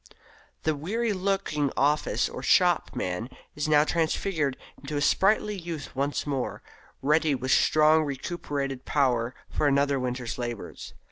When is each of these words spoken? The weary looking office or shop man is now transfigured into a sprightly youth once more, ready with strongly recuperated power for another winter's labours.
The 0.63 0.73
weary 0.75 1.13
looking 1.13 1.71
office 1.77 2.27
or 2.27 2.41
shop 2.41 2.95
man 2.95 3.29
is 3.53 3.67
now 3.67 3.83
transfigured 3.83 4.57
into 4.79 4.97
a 4.97 4.99
sprightly 5.01 5.55
youth 5.55 5.95
once 5.95 6.25
more, 6.25 6.63
ready 7.03 7.35
with 7.35 7.51
strongly 7.51 8.07
recuperated 8.07 8.83
power 8.83 9.35
for 9.51 9.67
another 9.67 9.99
winter's 9.99 10.39
labours. 10.39 10.95